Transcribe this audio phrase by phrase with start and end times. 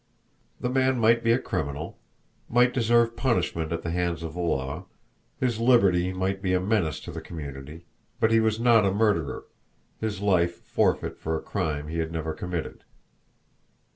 [0.59, 1.95] The man might be a criminal,
[2.49, 4.85] might deserve punishment at the hands of the law,
[5.39, 7.85] his liberty might be a menace to the community
[8.19, 9.45] but he was not a murderer,
[9.99, 12.83] his life forfeit for a crime he had never committed!